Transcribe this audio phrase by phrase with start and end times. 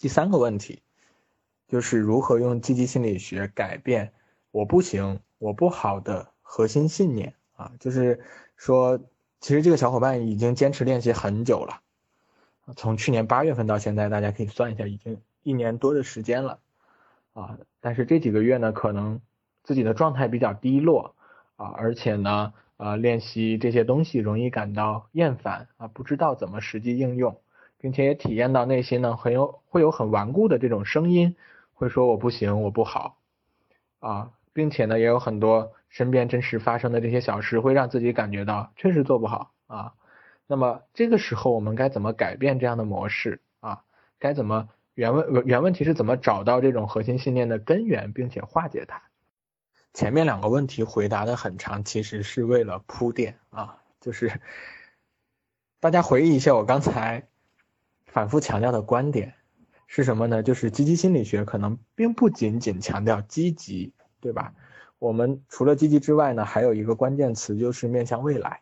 [0.00, 0.82] 第三个问题
[1.68, 4.14] 就是如何用积极心理学改变
[4.50, 8.18] “我不行，我不好”的核心信念啊，就是
[8.56, 8.98] 说，
[9.40, 11.82] 其实这个小伙伴已经坚持练习很久了，
[12.76, 16.60] 从去年八月份到现在，大家可以算一下，已经一年多的时间了
[17.34, 17.58] 啊。
[17.80, 19.20] 但是这几个月呢，可能
[19.62, 21.14] 自己的状态比较低落
[21.56, 27.38] 啊，而且呢，呃，练习这些东西容易感到厌烦啊，不知道怎么实际应用。
[27.80, 31.34] 并且也体验到内心呢很有会有很顽固的这种声音，
[31.72, 33.16] 会说我不行我不好
[34.00, 39.94] 啊，并且呢也有很多身边真实发生的这些小事会让自己感觉到确实做不好啊。
[40.46, 43.82] 那么这个时候我们该怎么改变这样的模式啊？
[44.18, 49.00] 该怎么原问原问题是怎么找到这种核心信念的根源，并且化解它？
[49.94, 54.40] 前面两个问题回答的很长，其实是为了铺垫啊，就是
[55.80, 57.29] 大家回忆一下我刚才。
[58.12, 59.34] 反复强调的观点
[59.86, 60.42] 是什么呢？
[60.42, 64.52] 就是积极心理学可能并不仅仅强调积极，对吧？
[64.98, 68.60] 我们除了积极之外呢，还有一个关键词就是面向未来。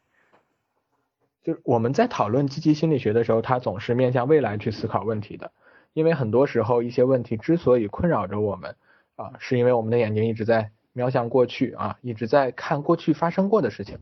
[1.43, 5.51] 就是我们在讨论积极心理学的时候，它总是面向未来去思考问题的。
[5.95, 8.77] 因为很多时候一些问题之所以困扰着我们
[9.17, 13.99] 啊，是因为我们的眼睛一直在瞄向过去啊，一直在看过去发生过的事情。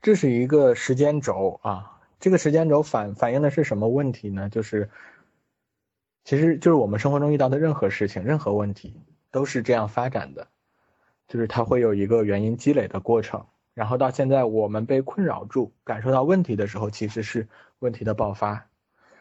[0.00, 1.95] 这是一个时间轴啊。
[2.18, 4.48] 这个时间轴反反映的是什么问题呢？
[4.48, 4.88] 就是，
[6.24, 9.00] 其实就是我们生活中遇到的任何事情、任何问题
[9.30, 10.48] 都是这样发展的，
[11.28, 17.48] 就是它会有一个原因积累的过程，然后到现在我们被困扰住、感受到问题的时候，其实是
[17.80, 18.66] 问题的爆发，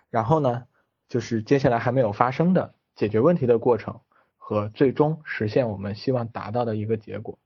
[0.09, 0.63] 然后呢，
[1.09, 3.99] 就是接下来还没有发生的解决问题的过程
[4.37, 7.37] 和最终实现我们希望达到的一个结果，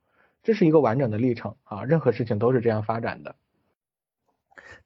[0.44, 3.36] 这是一个完整的历程啊，任何事情都是这样发展的。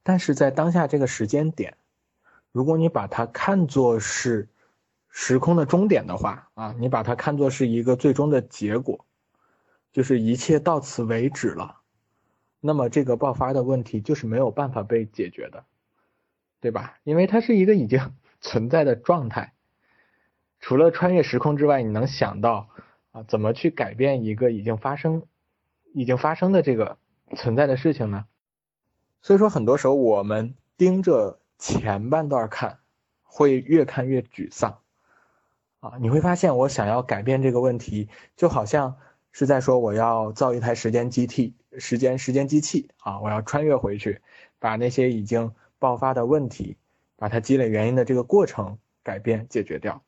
[0.02, 1.76] 但是在当下这个时间点，
[2.52, 4.48] 如果你把它看作是
[5.08, 9.06] 时空的终点的话，啊，你把它看作是一个最终的结果，
[9.92, 11.76] 就是一切到此为止了，
[12.60, 15.64] 那么这个爆发的问题就是没有办法被解决的，
[16.60, 16.98] 对吧？
[17.04, 19.54] 因为它是一个已经 存在的状态，
[20.60, 22.68] 除了穿越时空之外，你能想到
[23.12, 25.22] 啊，怎么去改变一个已经发生、
[25.92, 26.98] 已经发生的这个
[27.36, 28.26] 存在的事情呢？
[29.24, 32.80] 所以说，很多时候我们盯着前半段看，
[33.22, 34.80] 会越看越沮丧，
[35.80, 38.98] 啊，你会发现，我想要改变这个问题，就好像
[39.32, 44.20] 是在说我要造一台时间机器，时间时间机器啊，我要穿越回去，
[44.58, 46.76] 把那些已经爆发的问题，
[47.16, 50.02] 把它积累原因的这个过程改变解决掉。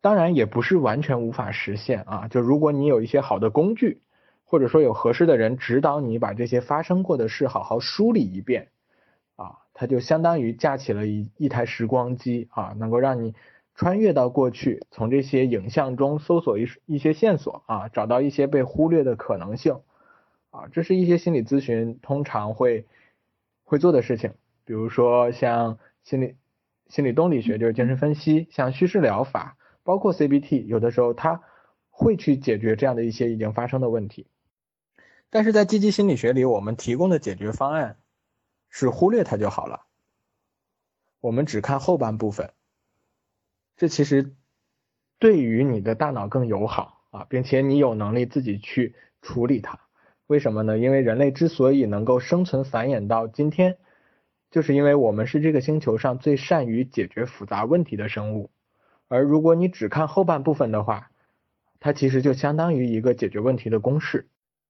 [0.00, 4.02] 当然，也不是完全无法实现啊，就如果你有一些好的工具。
[4.50, 8.68] 或者说有合适的人指导你把这些发生过的事好好梳理一遍，
[9.36, 13.34] 啊，它就相当于架起了一一台时光机啊，能够让你
[13.74, 19.82] 穿越到过去，从这些影像中搜索一一些线索啊，找到一些被忽略的可能性，
[20.50, 22.86] 啊，这是一些心理咨询通常会
[23.64, 24.32] 会做的事情，
[24.64, 26.36] 比如说像心理
[26.88, 31.42] 心理动力学就是精神分析，像叙事疗法，包括 CBT，有的时候它
[31.90, 34.26] 会去解决这样的一些已经发生的问题。
[35.30, 37.98] 但是在积极心理学里，我们提供的解决方案
[38.70, 39.82] 是忽略它就好了。
[41.20, 42.52] 我们只看后半部分，
[43.76, 44.34] 这其实
[45.18, 49.80] 对于你的大脑更友好啊，并且你有能力自己去处理它。
[50.26, 50.78] 为什么呢？
[50.78, 53.78] 因为人类之所以能够生存繁衍到今天，
[54.50, 58.50] 就是因为我们是这个星球上最善于解决复杂问题的生物。
[59.08, 61.10] 而如果你只看后半部分的话，
[61.80, 64.28] 它其实就相当于一个解决问题的公式。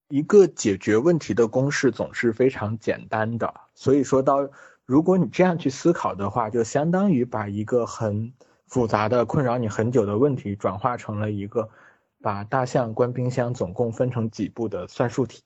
[0.08, 4.48] 一个解决问题的公式总是非常简单的，所以说到，
[4.86, 8.32] 如果你这样去思考的话，就相当于把一个很
[8.66, 11.68] 复杂的、困扰你很久的问题，转化成了一个
[12.22, 15.42] 把大象关冰箱总共分成几步的算术题，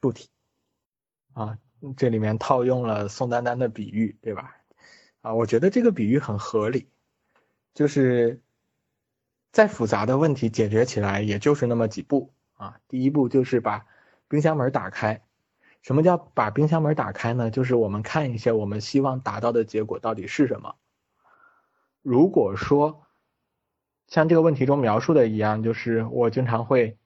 [0.00, 0.28] 数题。
[1.34, 1.58] 啊，
[1.96, 4.56] 这里面套用了宋丹丹的比喻，对吧？
[5.20, 6.88] 啊，我觉得这个比喻很合理，
[7.74, 8.40] 就是
[9.52, 12.32] 再复杂的问题解决起来，也就是那么几步。
[12.54, 13.86] 啊，第一步就是把
[14.28, 15.22] 冰箱门打开。
[15.82, 17.50] 什么叫把冰箱门打开呢？
[17.50, 20.76] 就是我们看一下我们希望达到的结果到底是什么。
[22.02, 23.02] 如果说
[24.06, 26.98] 像这个问题中描述的一样，就是我经常会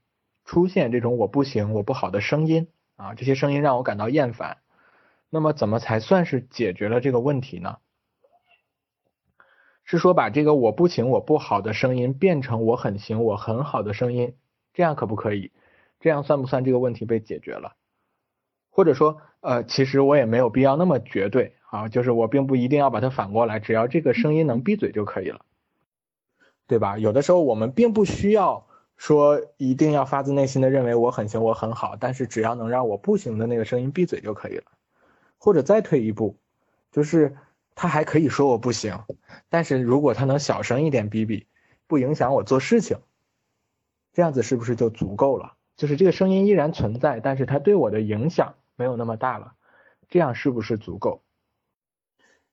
[0.45, 4.59] 出现这种我不行、我不好的声音啊，这些声音让我感到厌烦。
[5.31, 7.79] 那么怎么才算是解决了这个问题呢？
[9.85, 14.37] 是说把这个我不行、我不好的声音变成我很行、我很好的声音。
[14.77, 15.51] 这样可不可以？
[16.01, 17.77] 这样算不算这个问题被解决了？
[18.69, 25.41] 或者说，呃，其实我也没有必要那么绝对啊，就是我并不一定要把它反过来，只要这个声音能闭嘴就可以了，
[26.67, 26.99] 对吧？
[26.99, 28.67] 有的时候我们并不需要
[28.99, 34.65] 说一定要发自内心的认为我很行，我很好，但是只要能让我不行的那个声音闭嘴就可以了。
[35.39, 36.37] 或者再退一步，
[36.93, 37.35] 就是
[37.75, 38.99] 他还可以说我不行，
[39.49, 41.47] 但是如果他能小声一点哔哔，
[41.87, 42.99] 不影响我做事情，
[44.17, 45.53] 这样子是不是就足够了？
[45.77, 49.53] 就是这个声音依然存在，但是它对我的影响没有那么大了，
[50.09, 51.21] 这样是不是足够？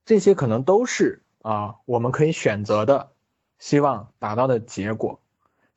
[0.04, 3.12] 这些可能都是啊，我们可以选择的，
[3.60, 5.22] 希望达到的结果。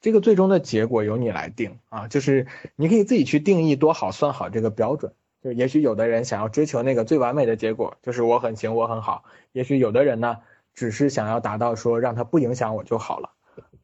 [0.00, 5.15] 这个最终的结果由你来定啊，就是你可以自己去定义多好算好这个标准。
[5.41, 9.23] 就也许有的人想要追求那个最完美的结果，就是我很行，我很好。
[9.53, 10.38] 也许有的人呢，
[10.75, 13.31] 只是想要达到说让他不影响我就好了。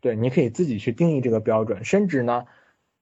[0.03, 2.45] 对，你可以自己去定义这个标准，甚至呢。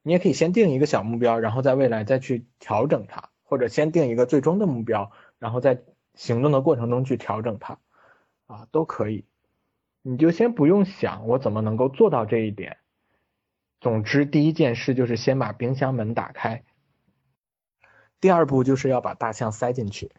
[0.02, 5.82] 你也可以先定一个小目标，然后在未来再去调整它，或者先定一个最终的目标，然后在
[6.14, 7.78] 行动的过程中去调整它，
[8.46, 9.26] 啊，都可以。
[10.00, 12.78] 你就先不用想我怎么能够做到这一点。
[13.78, 16.64] 总之，第一件事就是先把冰箱门打开。
[18.22, 20.12] 第二步就是要把大象塞进去。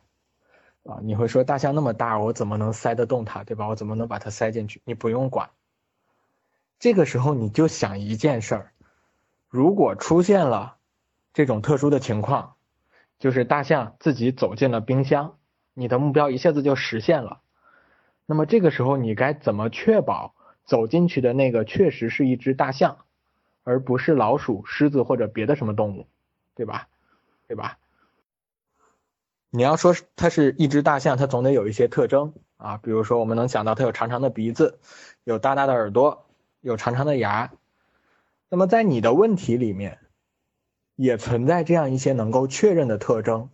[0.84, 3.68] 啊，你会说大象那么大，我怎么能塞得动它，对吧？
[3.68, 4.80] 我怎么能把它塞进去？
[4.86, 5.50] 你不用管。
[6.82, 8.72] 这个时候你就想一件事儿。
[9.50, 10.78] 如果出现了
[11.32, 12.56] 这种特殊的情况，
[13.20, 15.38] 就是大象自己走进了冰箱，
[15.76, 17.42] 你的目标一下子就实现了。
[18.26, 20.34] 那么这个时候你该怎么确保
[20.66, 22.98] 走进去的那个确实是一只大象，
[23.64, 26.08] 而不是老鼠、狮子或者别的什么动物，
[26.56, 26.88] 对吧？
[27.48, 27.78] 对吧？
[29.52, 34.80] 你要说它是一只大象，它总得有一些特征啊，比如说我们能想到它有长长的鼻子，
[35.24, 36.26] 有大大的耳朵，
[36.62, 37.52] 有长长的牙。
[38.50, 40.00] 那么在你的问题里面，
[40.96, 43.50] 也存在这样一些能够确认的特征。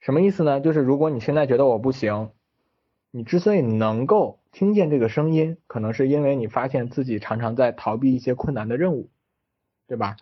[0.00, 0.60] 什么意思呢？
[0.60, 2.30] 就是如果你现在觉得我不行，
[3.10, 9.10] 你之所以能够听见这个声音，可能是因为你发现自己常常在逃避一些困难的任务，
[9.88, 10.16] 对吧？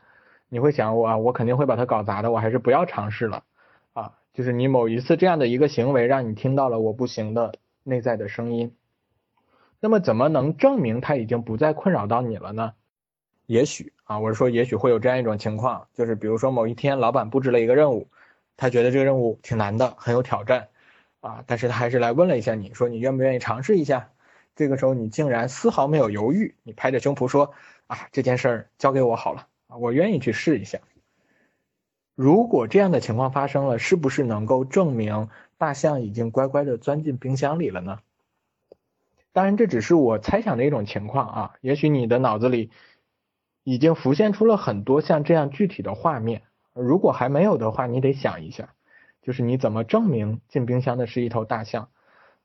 [0.48, 3.44] 你会想我啊，我肯定会把它搞砸的，我还是不要尝试了
[3.92, 4.14] 啊。
[4.32, 8.74] 就是你某一次这样的一个行为，让你听到了我不行的内在的声音。
[9.84, 12.72] 那么怎么能证明它已经不再困扰到你了呢？
[13.44, 18.08] 也许啊，我是说，也许会有这样一种情况，就是比如说某一天老板布置了一个任务，
[18.56, 20.69] 他觉得这个任务挺难的，很有挑战
[21.20, 24.08] 啊，但是他还是来问了一下你，说你愿不愿意尝试一下？
[24.56, 27.52] 这个时候你竟然丝毫没有犹豫，你拍着胸脯说
[27.86, 30.78] 啊，这件事儿交给我好了，我愿意去试一下。
[32.14, 35.28] 如果这样的情况发生了，是不是能够证明
[35.58, 37.98] 大象已经乖乖的钻进冰箱里了呢？
[39.34, 41.54] 当然，这只是我猜想的一种情况啊。
[41.60, 42.70] 也许你的脑子里
[43.64, 46.42] 已经浮现出了很多像这样具体的画面。
[46.72, 48.69] 如果还没有的话，你得想一下，
[49.22, 51.88] 就是你怎么证明进冰箱的是一头大象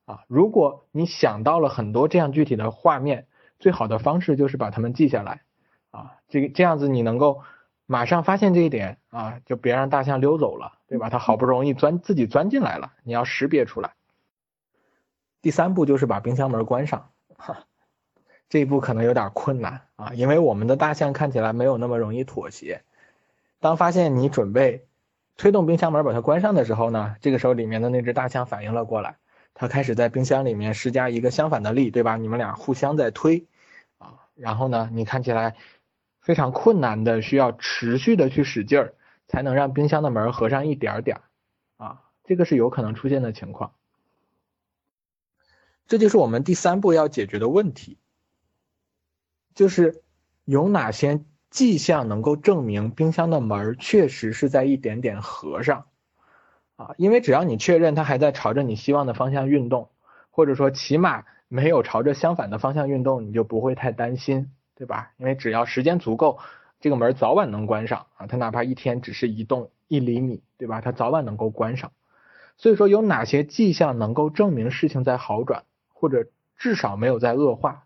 [0.05, 0.23] 啊？
[0.27, 3.27] 如果你想到了很多这样具体的画面，
[3.59, 5.41] 最好的方式就是把它们记下来
[5.91, 6.15] 啊。
[6.27, 7.43] 这个这样子你能够
[7.85, 11.11] 马上发现这一点啊，就别让大象溜走了，对吧？
[11.11, 13.91] 它好不容易钻自己钻进来了，你要识别出来。
[15.41, 17.65] 第三步就是把冰箱门关上，哈，
[18.49, 22.83] 这一步可能有点困难啊，因为我们的大象看起来没有那么容易妥协。
[23.59, 24.85] 当发现你准备
[25.37, 29.17] 推动冰箱门把它关上的时候呢，这个时候里面的那只大象反应了过来，
[29.53, 32.17] 它开始在冰箱里面施加一个相反的力，对吧？
[32.17, 33.47] 你们俩互相在推
[33.97, 35.55] 啊，然后呢，你看起来
[36.19, 38.93] 非常困难的，需要持续的去使劲儿，
[39.27, 41.23] 才能让冰箱的门合上一点点儿
[41.77, 43.71] 啊，这个是有可能出现的情况。
[45.89, 47.97] 这就是我们第三步要解决的问题，
[49.55, 50.03] 就是
[50.45, 55.87] 有哪些迹象能够证明冰箱的门确实是在一点点合上
[56.75, 56.93] 啊？
[56.97, 59.89] 因为只要你确认它还在朝着你希望的方向运动，
[60.29, 65.13] 或者说起码没有朝着相反的方向运动，你就不会太担心，对吧？
[65.17, 66.37] 因为只要时间足够，
[66.79, 68.27] 这个门早晚能关上啊。
[68.27, 70.81] 它哪怕一天只是移动一厘米，对吧？
[70.81, 71.91] 它早晚能够关上。
[72.57, 75.63] 所以说，有哪些迹象能够证明事情在好转？
[75.99, 77.85] 或者至少没有在恶化。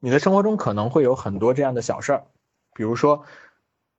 [0.00, 2.26] 你的生活中可能会有很多这样的小事儿，
[2.74, 3.24] 比如说，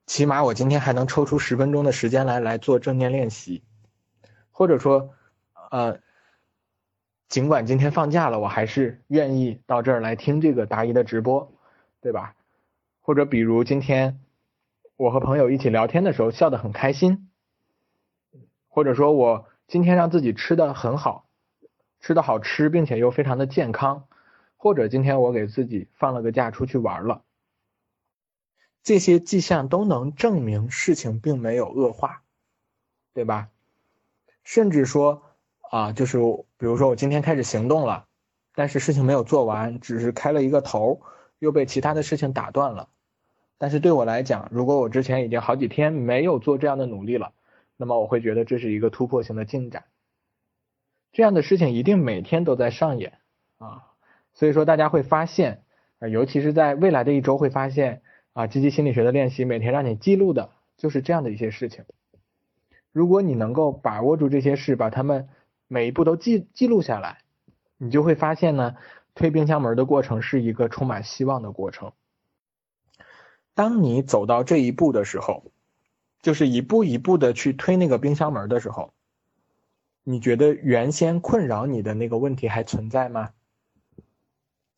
[0.06, 3.64] 起码我今天还能抽出十分钟的时间来来做正念练习，
[4.52, 5.14] 或者说，
[5.72, 6.00] 呃，
[7.30, 11.54] 尽管今天放假了，我还是愿意到这儿来听这个答疑的直播，
[12.02, 12.36] 对吧？
[13.02, 14.20] 或者比如今天
[14.98, 17.30] 我和朋友一起聊天的时候笑得很开心，
[18.68, 21.29] 或者说我今天让自己吃的很好。
[22.00, 24.08] 吃的好吃，并且又非常的健康，
[24.58, 27.24] 或者今天我给自己放了个假出去玩了，
[28.84, 32.24] 这些迹象都能证明事情并没有恶化，
[33.14, 33.50] 对吧？
[34.44, 35.22] 甚至说
[35.72, 36.18] 啊，就是
[36.58, 38.08] 比如说我今天开始行动了，
[38.56, 41.02] 但是事情没有做完，只是开了一个头，
[41.38, 42.90] 又被其他的事情打断了。
[43.58, 47.34] 但是对我来讲，如果我之前已经好几天没有做这样的努力了，
[47.76, 49.84] 那么我会觉得这是一个突破性的进展。
[51.12, 53.14] 这样的事情一定每天都在上演
[53.58, 53.84] 啊，
[54.34, 55.64] 所以说大家会发现
[56.00, 58.02] 啊，尤其是在未来的一周会发现
[58.34, 61.86] 啊，积极心理学的练习每天让你记录的就是这样的一些事情。
[62.92, 65.30] 如果你能够把握住这些事，把它们
[65.68, 67.20] 每一步都记记录下来，
[67.78, 68.76] 你就会发现呢，
[69.14, 71.92] 推冰箱门的过程是一个充满希望的过程。
[73.54, 75.44] 当你走到这一步的时候，
[76.22, 78.94] 就是一步一步的去推那个冰箱门的时候，
[80.10, 83.30] 你觉得原先困扰你的那个问题还存在吗？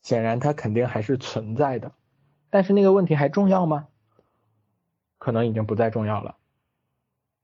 [0.02, 1.92] 显然它肯定还是存在的，
[2.50, 3.88] 但是那个问题还重要吗？
[5.16, 6.36] 可能已经不再重要了。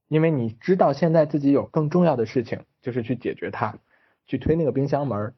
[0.07, 3.78] 因为你知道现在自己有更重要的事情，就是去解决它，
[4.26, 5.35] 去推那个冰箱门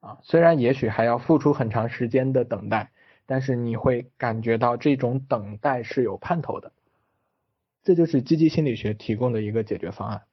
[0.00, 0.18] 啊。
[0.20, 2.92] 虽然也许还要付出很长时间的等待，
[3.24, 6.70] 但是你会感觉到这种等待是有盼头的。
[7.82, 10.27] 这就是积极心理学提供的一个解决方案。